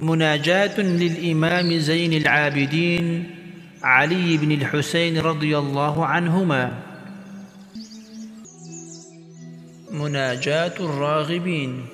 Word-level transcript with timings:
مناجاة 0.00 0.80
للإمام 0.80 1.78
زين 1.78 2.12
العابدين 2.12 3.30
علي 3.82 4.36
بن 4.36 4.52
الحسين 4.52 5.18
رضي 5.18 5.58
الله 5.58 6.06
عنهما. 6.06 6.72
مناجاة 9.90 10.74
الراغبين. 10.80 11.86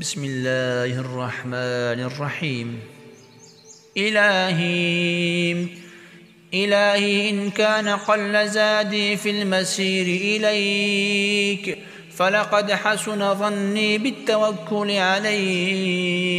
بسم 0.00 0.24
الله 0.24 1.00
الرحمن 1.00 2.00
الرحيم. 2.06 2.78
إلهي 3.96 5.66
إلهي 6.54 7.30
إن 7.30 7.50
كان 7.50 7.88
قل 7.88 8.48
زادي 8.48 9.16
في 9.16 9.30
المسير 9.30 10.06
إليك 10.06 11.78
فلقد 12.16 12.72
حسن 12.72 13.34
ظني 13.34 13.98
بالتوكل 13.98 14.90
عليك. 14.90 16.32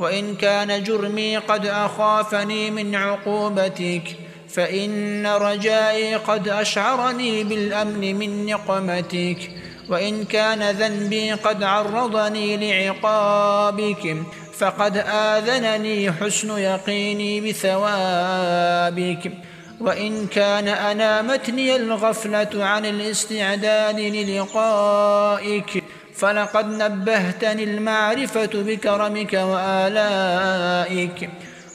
وإن 0.00 0.36
كان 0.36 0.82
جرمي 0.82 1.36
قد 1.36 1.66
أخافني 1.66 2.70
من 2.70 2.94
عقوبتك 2.94 4.02
فإن 4.48 5.26
رجائي 5.26 6.14
قد 6.14 6.48
أشعرني 6.48 7.44
بالأمن 7.44 8.14
من 8.16 8.46
نقمتك 8.46 9.50
وإن 9.88 10.24
كان 10.24 10.70
ذنبي 10.70 11.32
قد 11.32 11.62
عرضني 11.62 12.56
لعقابك 12.56 14.16
فقد 14.58 14.96
آذنني 15.06 16.12
حسن 16.12 16.58
يقيني 16.58 17.40
بثوابك. 17.40 19.32
وإن 19.80 20.26
كان 20.26 20.68
أنامتني 20.68 21.76
الغفلة 21.76 22.64
عن 22.64 22.86
الاستعداد 22.86 24.00
للقائك 24.00 25.84
فلقد 26.20 26.66
نبهتني 26.66 27.64
المعرفة 27.64 28.50
بكرمك 28.54 29.32
وآلائك. 29.32 31.30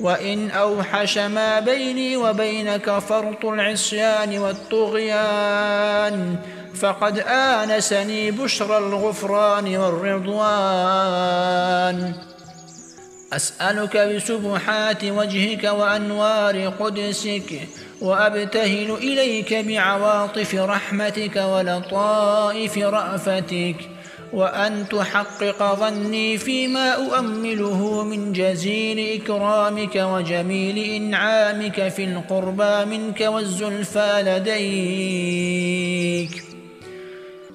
وإن 0.00 0.50
أوحش 0.50 1.18
ما 1.18 1.60
بيني 1.60 2.16
وبينك 2.16 2.98
فرط 2.98 3.44
العصيان 3.44 4.38
والطغيان 4.38 6.36
فقد 6.74 7.18
آنسني 7.28 8.30
بشرى 8.30 8.78
الغفران 8.78 9.76
والرضوان. 9.76 10.70
أسألك 13.32 13.96
بسبحات 13.96 15.04
وجهك 15.04 15.64
وأنوار 15.64 16.68
قدسك 16.80 17.68
وأبتهل 18.00 18.90
إليك 18.90 19.54
بعواطف 19.54 20.54
رحمتك 20.54 21.36
ولطائف 21.36 22.78
رأفتك. 22.78 23.99
وأن 24.32 24.88
تحقق 24.88 25.74
ظني 25.74 26.38
فيما 26.38 26.92
أؤمله 26.94 28.04
من 28.04 28.32
جزيل 28.32 29.22
إكرامك 29.22 29.96
وجميل 29.96 30.78
إنعامك 30.78 31.88
في 31.88 32.04
القربى 32.04 32.84
منك 32.84 33.20
والزلفى 33.20 34.22
لديك. 34.26 35.50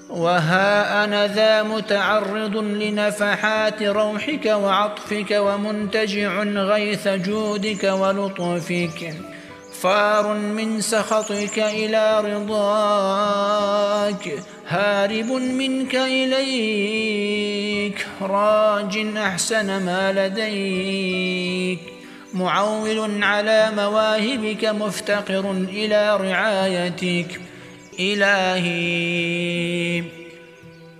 وها 0.10 1.04
أنا 1.04 1.28
ذا 1.28 1.64
متعرض 1.64 2.58
لنفحات 2.58 3.84
روحك 3.84 4.46
وعطفك 4.46 5.32
ومنتجع 5.32 6.44
غيث 6.44 7.08
جودك 7.08 7.84
ولطفك. 7.84 9.14
فار 9.82 10.34
من 10.34 10.82
سخطك 10.82 11.60
إلى 11.60 12.22
رضاك 12.22 13.64
هارب 14.68 15.32
منك 15.32 15.96
إليك 15.96 18.08
راج 18.22 19.18
أحسن 19.18 19.86
ما 19.86 20.14
لديك. 20.14 21.80
معول 22.34 23.24
على 23.24 23.72
مواهبك 23.76 24.66
مفتقر 24.66 25.52
إلى 25.52 26.18
رعايتك. 26.18 27.42
إلهي. 28.00 30.25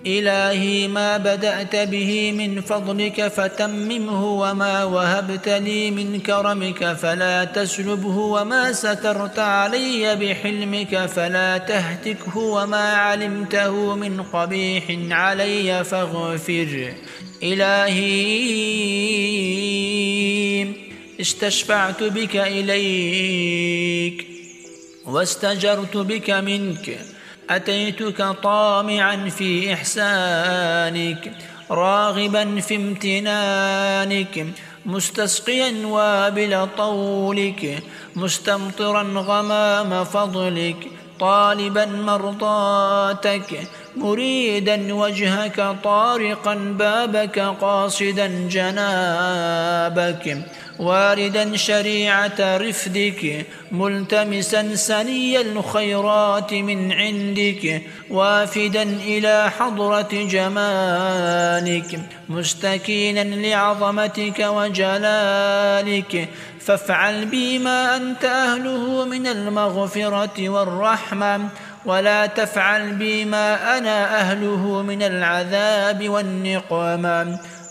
إلهي 0.06 0.88
ما 0.88 1.16
بدأت 1.16 1.76
به 1.76 2.32
من 2.32 2.60
فضلك 2.60 3.28
فتممه 3.28 4.24
وما 4.24 4.84
وهبت 4.84 5.48
لي 5.48 5.90
من 5.90 6.20
كرمك 6.20 6.92
فلا 6.92 7.44
تسلبه 7.44 8.16
وما 8.18 8.72
سترت 8.72 9.38
علي 9.38 10.16
بحلمك 10.16 11.06
فلا 11.06 11.58
تهتكه 11.58 12.38
وما 12.38 12.92
علمته 12.92 13.94
من 13.94 14.22
قبيح 14.22 14.84
علي 15.10 15.84
فاغفر. 15.84 16.92
إلهي 17.42 18.76
استشفعت 21.20 22.02
بك 22.02 22.36
إليك 22.36 24.26
واستجرت 25.06 25.96
بك 25.96 26.30
منك 26.30 27.15
أتيتك 27.50 28.22
طامعا 28.42 29.28
في 29.28 29.74
إحسانك 29.74 31.32
راغبا 31.70 32.60
في 32.60 32.76
امتنانك 32.76 34.46
مستسقيا 34.86 35.86
وابل 35.86 36.68
طولك 36.76 37.82
مستمطرا 38.16 39.02
غمام 39.02 40.04
فضلك 40.04 40.76
طالبا 41.20 41.86
مرضاتك 41.86 43.68
مريدا 43.96 44.94
وجهك 44.94 45.76
طارقا 45.84 46.54
بابك 46.54 47.38
قاصدا 47.38 48.48
جنابك. 48.48 50.38
واردا 50.78 51.56
شريعة 51.56 52.56
رفدك 52.56 53.46
ملتمسا 53.72 54.74
سني 54.74 55.40
الخيرات 55.40 56.54
من 56.54 56.92
عندك 56.92 57.82
وافدا 58.10 58.82
إلى 58.82 59.50
حضرة 59.58 60.08
جمالك 60.12 62.00
مستكينا 62.28 63.24
لعظمتك 63.24 64.38
وجلالك. 64.38 66.28
فافعل 66.60 67.24
بي 67.26 67.58
ما 67.58 67.96
أنت 67.96 68.24
أهله 68.24 69.04
من 69.04 69.26
المغفرة 69.26 70.48
والرحمة 70.48 71.48
ولا 71.84 72.26
تفعل 72.26 72.92
بي 72.92 73.24
ما 73.24 73.78
أنا 73.78 74.20
أهله 74.20 74.82
من 74.82 75.02
العذاب 75.02 76.08
والنقمة. 76.08 77.38